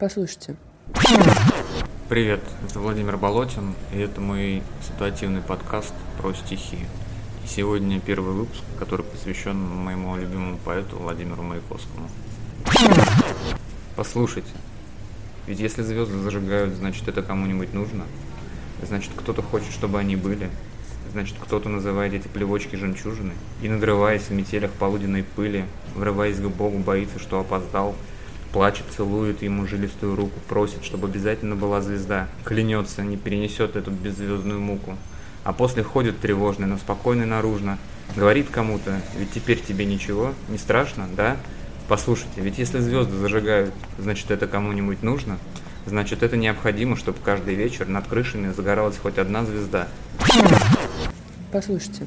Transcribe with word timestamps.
Послушайте. 0.00 0.56
Привет, 2.08 2.40
это 2.66 2.78
Владимир 2.78 3.18
Болотин, 3.18 3.74
и 3.92 3.98
это 3.98 4.18
мой 4.22 4.62
ситуативный 4.82 5.42
подкаст 5.42 5.92
про 6.16 6.32
стихи. 6.32 6.78
И 7.44 7.46
сегодня 7.46 8.00
первый 8.00 8.32
выпуск, 8.32 8.62
который 8.78 9.04
посвящен 9.04 9.58
моему 9.58 10.16
любимому 10.16 10.58
поэту 10.64 10.96
Владимиру 10.96 11.42
Маяковскому. 11.42 12.08
Послушайте, 13.94 14.48
ведь 15.46 15.60
если 15.60 15.82
звезды 15.82 16.16
зажигают, 16.16 16.72
значит 16.76 17.06
это 17.06 17.22
кому-нибудь 17.22 17.74
нужно, 17.74 18.04
значит 18.82 19.10
кто-то 19.14 19.42
хочет, 19.42 19.70
чтобы 19.70 19.98
они 19.98 20.16
были, 20.16 20.48
значит 21.12 21.36
кто-то 21.38 21.68
называет 21.68 22.14
эти 22.14 22.26
плевочки 22.26 22.74
жемчужины, 22.74 23.34
и 23.60 23.68
надрываясь 23.68 24.22
в 24.22 24.30
метелях 24.30 24.70
полуденной 24.70 25.24
пыли, 25.24 25.66
врываясь 25.94 26.38
к 26.38 26.48
Богу, 26.48 26.78
боится, 26.78 27.18
что 27.18 27.38
опоздал, 27.38 27.94
плачет, 28.52 28.84
целует 28.96 29.42
ему 29.42 29.66
жилистую 29.66 30.16
руку, 30.16 30.38
просит, 30.48 30.84
чтобы 30.84 31.08
обязательно 31.08 31.56
была 31.56 31.80
звезда, 31.80 32.28
клянется, 32.44 33.02
не 33.02 33.16
перенесет 33.16 33.76
эту 33.76 33.90
беззвездную 33.90 34.60
муку. 34.60 34.96
А 35.44 35.52
после 35.52 35.82
ходит 35.82 36.20
тревожный, 36.20 36.66
но 36.66 36.76
спокойный 36.76 37.26
наружно, 37.26 37.78
говорит 38.14 38.48
кому-то, 38.50 39.00
ведь 39.16 39.32
теперь 39.32 39.60
тебе 39.60 39.84
ничего, 39.84 40.34
не 40.48 40.58
страшно, 40.58 41.08
да? 41.16 41.36
Послушайте, 41.88 42.40
ведь 42.40 42.58
если 42.58 42.78
звезды 42.78 43.16
зажигают, 43.16 43.74
значит 43.98 44.30
это 44.30 44.46
кому-нибудь 44.46 45.02
нужно, 45.02 45.38
значит 45.86 46.22
это 46.22 46.36
необходимо, 46.36 46.96
чтобы 46.96 47.18
каждый 47.24 47.54
вечер 47.54 47.88
над 47.88 48.06
крышами 48.06 48.52
загоралась 48.52 48.98
хоть 48.98 49.18
одна 49.18 49.44
звезда. 49.44 49.88
Послушайте. 51.52 52.06